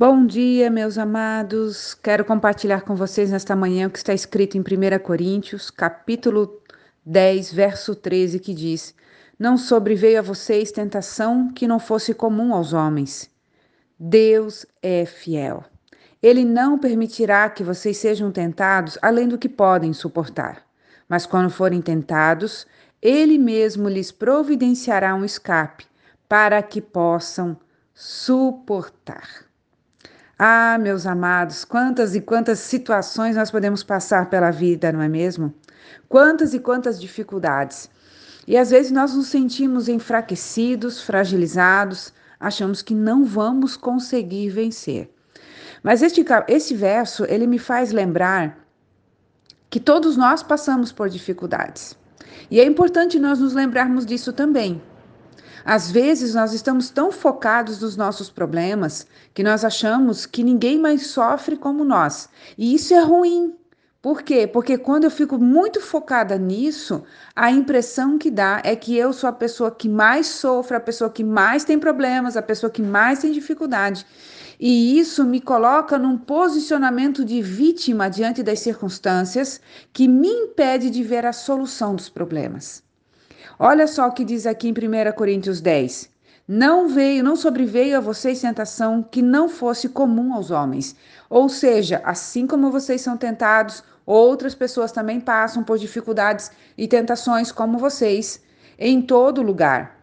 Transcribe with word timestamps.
Bom 0.00 0.24
dia, 0.24 0.70
meus 0.70 0.96
amados. 0.96 1.92
Quero 1.92 2.24
compartilhar 2.24 2.80
com 2.80 2.96
vocês 2.96 3.30
nesta 3.30 3.54
manhã 3.54 3.86
o 3.86 3.90
que 3.90 3.98
está 3.98 4.14
escrito 4.14 4.56
em 4.56 4.60
1 4.62 4.98
Coríntios, 5.02 5.68
capítulo 5.68 6.58
10, 7.04 7.52
verso 7.52 7.94
13, 7.94 8.40
que 8.40 8.54
diz: 8.54 8.94
Não 9.38 9.58
sobreveio 9.58 10.18
a 10.18 10.22
vocês 10.22 10.72
tentação 10.72 11.52
que 11.52 11.68
não 11.68 11.78
fosse 11.78 12.14
comum 12.14 12.54
aos 12.54 12.72
homens. 12.72 13.30
Deus 13.98 14.64
é 14.82 15.04
fiel. 15.04 15.64
Ele 16.22 16.46
não 16.46 16.78
permitirá 16.78 17.50
que 17.50 17.62
vocês 17.62 17.98
sejam 17.98 18.32
tentados 18.32 18.96
além 19.02 19.28
do 19.28 19.36
que 19.36 19.50
podem 19.50 19.92
suportar. 19.92 20.62
Mas 21.06 21.26
quando 21.26 21.50
forem 21.50 21.82
tentados, 21.82 22.66
ele 23.02 23.36
mesmo 23.36 23.86
lhes 23.86 24.10
providenciará 24.10 25.14
um 25.14 25.26
escape 25.26 25.84
para 26.26 26.62
que 26.62 26.80
possam 26.80 27.54
suportar. 27.92 29.49
Ah, 30.42 30.78
meus 30.80 31.06
amados, 31.06 31.66
quantas 31.66 32.14
e 32.14 32.20
quantas 32.22 32.60
situações 32.60 33.36
nós 33.36 33.50
podemos 33.50 33.82
passar 33.82 34.30
pela 34.30 34.50
vida, 34.50 34.90
não 34.90 35.02
é 35.02 35.06
mesmo? 35.06 35.52
Quantas 36.08 36.54
e 36.54 36.58
quantas 36.58 36.98
dificuldades. 36.98 37.90
E 38.48 38.56
às 38.56 38.70
vezes 38.70 38.90
nós 38.90 39.14
nos 39.14 39.26
sentimos 39.26 39.86
enfraquecidos, 39.86 41.02
fragilizados, 41.02 42.10
achamos 42.40 42.80
que 42.80 42.94
não 42.94 43.22
vamos 43.22 43.76
conseguir 43.76 44.48
vencer. 44.48 45.14
Mas 45.82 46.00
este, 46.00 46.24
esse 46.48 46.74
verso, 46.74 47.26
ele 47.28 47.46
me 47.46 47.58
faz 47.58 47.92
lembrar 47.92 48.66
que 49.68 49.78
todos 49.78 50.16
nós 50.16 50.42
passamos 50.42 50.90
por 50.90 51.10
dificuldades. 51.10 51.94
E 52.50 52.58
é 52.58 52.64
importante 52.64 53.18
nós 53.18 53.40
nos 53.40 53.52
lembrarmos 53.52 54.06
disso 54.06 54.32
também. 54.32 54.80
Às 55.64 55.90
vezes 55.90 56.34
nós 56.34 56.52
estamos 56.52 56.90
tão 56.90 57.12
focados 57.12 57.80
nos 57.80 57.96
nossos 57.96 58.30
problemas 58.30 59.06
que 59.34 59.42
nós 59.42 59.64
achamos 59.64 60.26
que 60.26 60.42
ninguém 60.42 60.78
mais 60.78 61.08
sofre 61.08 61.56
como 61.56 61.84
nós. 61.84 62.28
E 62.56 62.74
isso 62.74 62.94
é 62.94 63.00
ruim. 63.00 63.54
Por 64.02 64.22
quê? 64.22 64.46
Porque 64.46 64.78
quando 64.78 65.04
eu 65.04 65.10
fico 65.10 65.38
muito 65.38 65.78
focada 65.78 66.38
nisso, 66.38 67.04
a 67.36 67.50
impressão 67.50 68.16
que 68.16 68.30
dá 68.30 68.62
é 68.64 68.74
que 68.74 68.96
eu 68.96 69.12
sou 69.12 69.28
a 69.28 69.32
pessoa 69.32 69.70
que 69.70 69.90
mais 69.90 70.26
sofre, 70.26 70.76
a 70.76 70.80
pessoa 70.80 71.10
que 71.10 71.22
mais 71.22 71.64
tem 71.64 71.78
problemas, 71.78 72.34
a 72.34 72.40
pessoa 72.40 72.70
que 72.70 72.80
mais 72.80 73.18
tem 73.18 73.30
dificuldade. 73.30 74.06
E 74.58 74.98
isso 74.98 75.22
me 75.24 75.40
coloca 75.40 75.98
num 75.98 76.16
posicionamento 76.16 77.24
de 77.24 77.42
vítima 77.42 78.08
diante 78.08 78.42
das 78.42 78.60
circunstâncias 78.60 79.60
que 79.92 80.08
me 80.08 80.28
impede 80.28 80.88
de 80.88 81.02
ver 81.02 81.26
a 81.26 81.32
solução 81.32 81.94
dos 81.94 82.08
problemas. 82.08 82.82
Olha 83.62 83.86
só 83.86 84.08
o 84.08 84.12
que 84.12 84.24
diz 84.24 84.46
aqui 84.46 84.68
em 84.68 84.72
1 84.72 85.12
Coríntios 85.12 85.60
10. 85.60 86.08
Não 86.48 86.88
veio, 86.88 87.22
não 87.22 87.36
sobreveio 87.36 87.94
a 87.98 88.00
vocês 88.00 88.40
tentação 88.40 89.02
que 89.02 89.20
não 89.20 89.50
fosse 89.50 89.86
comum 89.86 90.32
aos 90.32 90.50
homens. 90.50 90.96
Ou 91.28 91.46
seja, 91.46 92.00
assim 92.02 92.46
como 92.46 92.70
vocês 92.70 93.02
são 93.02 93.18
tentados, 93.18 93.84
outras 94.06 94.54
pessoas 94.54 94.92
também 94.92 95.20
passam 95.20 95.62
por 95.62 95.76
dificuldades 95.78 96.50
e 96.78 96.88
tentações 96.88 97.52
como 97.52 97.76
vocês, 97.76 98.42
em 98.78 99.02
todo 99.02 99.42
lugar. 99.42 100.00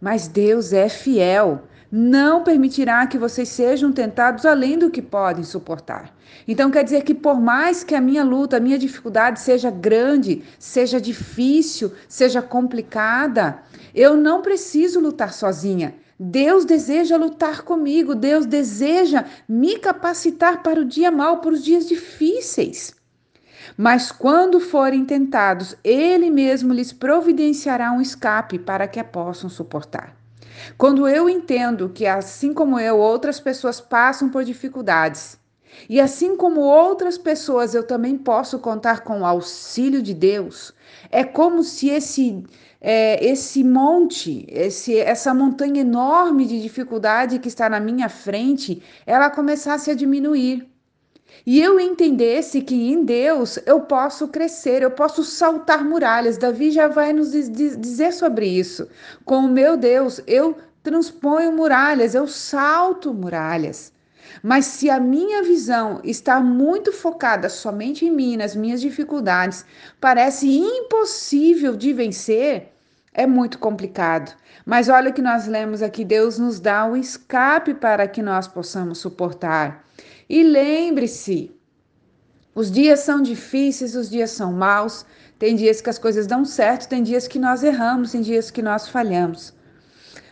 Mas 0.00 0.26
Deus 0.26 0.72
é 0.72 0.88
fiel 0.88 1.64
não 1.90 2.42
permitirá 2.42 3.06
que 3.06 3.18
vocês 3.18 3.48
sejam 3.48 3.92
tentados 3.92 4.44
além 4.44 4.78
do 4.78 4.90
que 4.90 5.00
podem 5.00 5.44
suportar. 5.44 6.14
Então 6.46 6.70
quer 6.70 6.84
dizer 6.84 7.02
que 7.02 7.14
por 7.14 7.40
mais 7.40 7.84
que 7.84 7.94
a 7.94 8.00
minha 8.00 8.24
luta, 8.24 8.56
a 8.56 8.60
minha 8.60 8.78
dificuldade 8.78 9.40
seja 9.40 9.70
grande, 9.70 10.42
seja 10.58 11.00
difícil, 11.00 11.92
seja 12.08 12.42
complicada, 12.42 13.62
eu 13.94 14.16
não 14.16 14.42
preciso 14.42 15.00
lutar 15.00 15.32
sozinha. 15.32 15.94
Deus 16.18 16.64
deseja 16.64 17.16
lutar 17.16 17.62
comigo, 17.62 18.14
Deus 18.14 18.46
deseja 18.46 19.24
me 19.46 19.78
capacitar 19.78 20.62
para 20.62 20.80
o 20.80 20.84
dia 20.84 21.10
mau, 21.10 21.38
para 21.40 21.52
os 21.52 21.62
dias 21.62 21.86
difíceis. 21.86 22.94
Mas 23.76 24.10
quando 24.10 24.58
forem 24.58 25.04
tentados, 25.04 25.76
Ele 25.84 26.30
mesmo 26.30 26.72
lhes 26.72 26.92
providenciará 26.92 27.92
um 27.92 28.00
escape 28.00 28.58
para 28.58 28.88
que 28.88 28.98
a 28.98 29.04
possam 29.04 29.50
suportar. 29.50 30.16
Quando 30.76 31.08
eu 31.08 31.28
entendo 31.28 31.88
que, 31.88 32.06
assim 32.06 32.52
como 32.52 32.78
eu, 32.78 32.98
outras 32.98 33.40
pessoas 33.40 33.80
passam 33.80 34.28
por 34.28 34.44
dificuldades, 34.44 35.38
e 35.88 36.00
assim 36.00 36.36
como 36.36 36.60
outras 36.60 37.18
pessoas, 37.18 37.74
eu 37.74 37.86
também 37.86 38.16
posso 38.16 38.58
contar 38.58 39.00
com 39.00 39.20
o 39.20 39.26
auxílio 39.26 40.02
de 40.02 40.14
Deus, 40.14 40.72
é 41.10 41.24
como 41.24 41.62
se 41.62 41.88
esse. 41.88 42.44
É, 42.78 43.24
esse 43.24 43.64
monte, 43.64 44.44
esse, 44.48 44.96
essa 44.96 45.32
montanha 45.34 45.80
enorme 45.80 46.44
de 46.44 46.60
dificuldade 46.60 47.38
que 47.38 47.48
está 47.48 47.68
na 47.70 47.80
minha 47.80 48.08
frente, 48.08 48.80
ela 49.06 49.30
começasse 49.30 49.90
a 49.90 49.94
diminuir 49.94 50.68
e 51.46 51.60
eu 51.60 51.78
entendesse 51.78 52.60
que 52.60 52.74
em 52.74 53.04
Deus 53.04 53.58
eu 53.66 53.80
posso 53.80 54.28
crescer, 54.28 54.82
eu 54.82 54.90
posso 54.90 55.22
saltar 55.22 55.84
muralhas. 55.84 56.38
Davi 56.38 56.70
já 56.70 56.88
vai 56.88 57.12
nos 57.12 57.30
dizer 57.30 58.12
sobre 58.12 58.46
isso. 58.46 58.88
Com 59.24 59.40
o 59.40 59.48
meu 59.48 59.76
Deus, 59.76 60.20
eu 60.26 60.56
transponho 60.82 61.52
muralhas, 61.52 62.14
eu 62.14 62.26
salto 62.26 63.14
muralhas. 63.14 63.92
Mas 64.42 64.66
se 64.66 64.90
a 64.90 64.98
minha 64.98 65.42
visão 65.42 66.00
está 66.02 66.40
muito 66.40 66.92
focada 66.92 67.48
somente 67.48 68.04
em 68.04 68.10
mim, 68.10 68.36
nas 68.36 68.56
minhas 68.56 68.80
dificuldades, 68.80 69.64
parece 70.00 70.48
impossível 70.48 71.76
de 71.76 71.92
vencer, 71.92 72.72
é 73.14 73.26
muito 73.26 73.58
complicado. 73.58 74.34
Mas 74.64 74.88
olha 74.88 75.12
que 75.12 75.22
nós 75.22 75.46
lemos 75.46 75.80
aqui: 75.80 76.04
Deus 76.04 76.38
nos 76.38 76.60
dá 76.60 76.86
o 76.86 76.96
escape 76.96 77.72
para 77.72 78.06
que 78.06 78.20
nós 78.20 78.46
possamos 78.46 78.98
suportar. 78.98 79.84
E 80.28 80.42
lembre-se, 80.42 81.54
os 82.54 82.70
dias 82.70 83.00
são 83.00 83.22
difíceis, 83.22 83.94
os 83.94 84.10
dias 84.10 84.30
são 84.30 84.52
maus, 84.52 85.04
tem 85.38 85.54
dias 85.54 85.80
que 85.80 85.90
as 85.90 85.98
coisas 85.98 86.26
dão 86.26 86.44
certo, 86.44 86.88
tem 86.88 87.02
dias 87.02 87.28
que 87.28 87.38
nós 87.38 87.62
erramos, 87.62 88.12
tem 88.12 88.22
dias 88.22 88.50
que 88.50 88.62
nós 88.62 88.88
falhamos. 88.88 89.54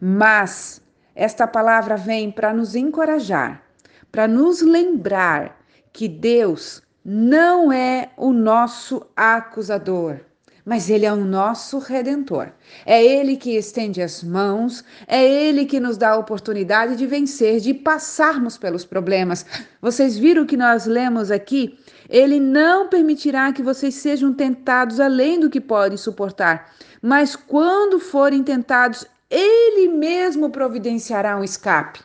Mas 0.00 0.80
esta 1.14 1.46
palavra 1.46 1.96
vem 1.96 2.30
para 2.30 2.52
nos 2.52 2.74
encorajar, 2.74 3.62
para 4.10 4.26
nos 4.26 4.60
lembrar 4.62 5.60
que 5.92 6.08
Deus 6.08 6.82
não 7.04 7.72
é 7.72 8.10
o 8.16 8.32
nosso 8.32 9.06
acusador 9.14 10.20
mas 10.66 10.90
Ele 10.90 11.06
é 11.06 11.12
o 11.12 11.24
nosso 11.24 11.78
redentor. 11.78 12.48
É 12.84 13.02
Ele 13.02 13.36
que 13.36 13.56
estende 13.56 14.02
as 14.02 14.24
mãos, 14.24 14.84
é 15.06 15.24
Ele 15.24 15.64
que 15.64 15.78
nos 15.78 15.96
dá 15.96 16.10
a 16.10 16.18
oportunidade 16.18 16.96
de 16.96 17.06
vencer, 17.06 17.60
de 17.60 17.72
passarmos 17.72 18.58
pelos 18.58 18.84
problemas. 18.84 19.46
Vocês 19.80 20.18
viram 20.18 20.42
o 20.42 20.46
que 20.46 20.56
nós 20.56 20.84
lemos 20.84 21.30
aqui? 21.30 21.78
Ele 22.10 22.40
não 22.40 22.88
permitirá 22.88 23.52
que 23.52 23.62
vocês 23.62 23.94
sejam 23.94 24.34
tentados 24.34 24.98
além 24.98 25.38
do 25.38 25.48
que 25.48 25.60
podem 25.60 25.96
suportar, 25.96 26.72
mas 27.00 27.36
quando 27.36 28.00
forem 28.00 28.42
tentados, 28.42 29.06
Ele 29.30 29.88
mesmo 29.88 30.50
providenciará 30.50 31.36
um 31.36 31.44
escape. 31.44 32.00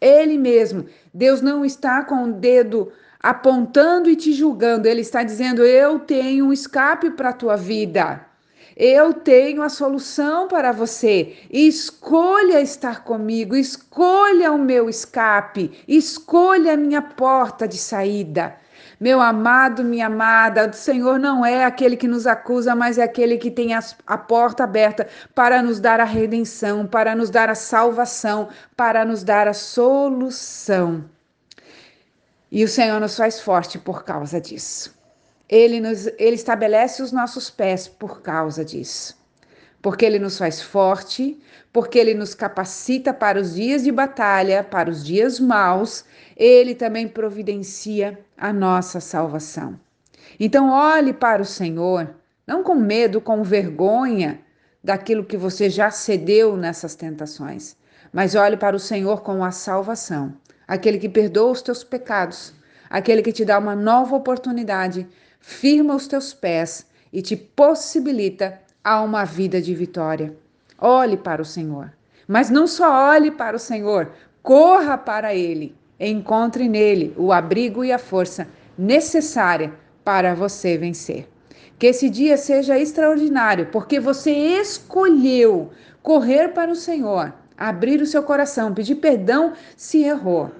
Ele 0.00 0.36
mesmo. 0.36 0.86
Deus 1.14 1.40
não 1.40 1.64
está 1.64 2.02
com 2.02 2.24
o 2.24 2.32
dedo 2.32 2.90
apontando 3.22 4.10
e 4.10 4.16
te 4.16 4.32
julgando. 4.32 4.88
Ele 4.88 5.02
está 5.02 5.22
dizendo: 5.22 5.62
Eu 5.62 6.00
tenho 6.00 6.46
um 6.46 6.52
escape 6.52 7.10
para 7.10 7.30
a 7.30 7.34
tua 7.34 7.56
vida. 7.56 8.26
Eu 8.76 9.12
tenho 9.12 9.62
a 9.62 9.68
solução 9.68 10.48
para 10.48 10.72
você. 10.72 11.36
Escolha 11.50 12.60
estar 12.60 13.04
comigo, 13.04 13.54
escolha 13.54 14.50
o 14.50 14.58
meu 14.58 14.88
escape, 14.88 15.70
escolha 15.86 16.72
a 16.72 16.76
minha 16.76 17.02
porta 17.02 17.68
de 17.68 17.76
saída. 17.76 18.56
Meu 18.98 19.20
amado, 19.20 19.82
minha 19.82 20.06
amada, 20.06 20.68
o 20.68 20.72
Senhor 20.72 21.18
não 21.18 21.44
é 21.44 21.64
aquele 21.64 21.96
que 21.96 22.06
nos 22.06 22.26
acusa, 22.26 22.74
mas 22.74 22.98
é 22.98 23.02
aquele 23.02 23.36
que 23.36 23.50
tem 23.50 23.74
a, 23.74 23.80
a 24.06 24.16
porta 24.16 24.62
aberta 24.62 25.08
para 25.34 25.60
nos 25.60 25.80
dar 25.80 25.98
a 25.98 26.04
redenção, 26.04 26.86
para 26.86 27.14
nos 27.14 27.28
dar 27.28 27.50
a 27.50 27.54
salvação, 27.54 28.48
para 28.76 29.04
nos 29.04 29.24
dar 29.24 29.48
a 29.48 29.52
solução. 29.52 31.04
E 32.54 32.62
o 32.62 32.68
Senhor 32.68 33.00
nos 33.00 33.16
faz 33.16 33.40
forte 33.40 33.78
por 33.78 34.04
causa 34.04 34.38
disso. 34.38 34.94
Ele, 35.48 35.80
nos, 35.80 36.06
ele 36.18 36.36
estabelece 36.36 37.02
os 37.02 37.10
nossos 37.10 37.48
pés 37.48 37.88
por 37.88 38.20
causa 38.20 38.62
disso. 38.62 39.16
Porque 39.80 40.04
ele 40.04 40.18
nos 40.18 40.36
faz 40.36 40.60
forte, 40.60 41.40
porque 41.72 41.98
ele 41.98 42.12
nos 42.12 42.34
capacita 42.34 43.14
para 43.14 43.40
os 43.40 43.54
dias 43.54 43.82
de 43.82 43.90
batalha, 43.90 44.62
para 44.62 44.90
os 44.90 45.02
dias 45.02 45.40
maus, 45.40 46.04
ele 46.36 46.74
também 46.74 47.08
providencia 47.08 48.20
a 48.36 48.52
nossa 48.52 49.00
salvação. 49.00 49.80
Então, 50.38 50.68
olhe 50.68 51.14
para 51.14 51.40
o 51.40 51.46
Senhor, 51.46 52.14
não 52.46 52.62
com 52.62 52.74
medo, 52.74 53.18
com 53.18 53.42
vergonha 53.42 54.42
daquilo 54.84 55.24
que 55.24 55.38
você 55.38 55.70
já 55.70 55.90
cedeu 55.90 56.54
nessas 56.58 56.94
tentações, 56.94 57.78
mas 58.12 58.34
olhe 58.34 58.58
para 58.58 58.76
o 58.76 58.80
Senhor 58.80 59.22
com 59.22 59.42
a 59.42 59.50
salvação 59.50 60.36
aquele 60.72 60.96
que 60.96 61.06
perdoa 61.06 61.52
os 61.52 61.60
teus 61.60 61.84
pecados, 61.84 62.54
aquele 62.88 63.20
que 63.20 63.30
te 63.30 63.44
dá 63.44 63.58
uma 63.58 63.76
nova 63.76 64.16
oportunidade, 64.16 65.06
firma 65.38 65.94
os 65.94 66.06
teus 66.06 66.32
pés 66.32 66.86
e 67.12 67.20
te 67.20 67.36
possibilita 67.36 68.58
a 68.82 69.02
uma 69.02 69.22
vida 69.22 69.60
de 69.60 69.74
vitória. 69.74 70.34
Olhe 70.78 71.18
para 71.18 71.42
o 71.42 71.44
Senhor, 71.44 71.92
mas 72.26 72.48
não 72.48 72.66
só 72.66 73.10
olhe 73.10 73.30
para 73.30 73.54
o 73.54 73.60
Senhor, 73.60 74.12
corra 74.42 74.96
para 74.96 75.34
Ele. 75.34 75.76
Encontre 76.00 76.66
nele 76.66 77.12
o 77.18 77.34
abrigo 77.34 77.84
e 77.84 77.92
a 77.92 77.98
força 77.98 78.48
necessária 78.78 79.74
para 80.02 80.34
você 80.34 80.78
vencer. 80.78 81.28
Que 81.78 81.88
esse 81.88 82.08
dia 82.08 82.38
seja 82.38 82.78
extraordinário, 82.78 83.66
porque 83.66 84.00
você 84.00 84.30
escolheu 84.30 85.70
correr 86.02 86.48
para 86.54 86.72
o 86.72 86.76
Senhor, 86.76 87.34
abrir 87.56 88.00
o 88.00 88.06
seu 88.06 88.22
coração, 88.22 88.74
pedir 88.74 88.96
perdão 88.96 89.52
se 89.76 90.02
errou, 90.02 90.50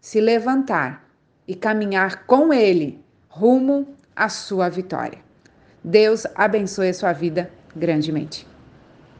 se 0.00 0.20
levantar 0.20 1.04
e 1.46 1.54
caminhar 1.54 2.26
com 2.26 2.52
Ele 2.52 3.02
rumo 3.28 3.86
à 4.14 4.28
sua 4.28 4.68
vitória. 4.68 5.18
Deus 5.82 6.26
abençoe 6.34 6.88
a 6.88 6.94
sua 6.94 7.12
vida 7.12 7.50
grandemente. 7.74 8.49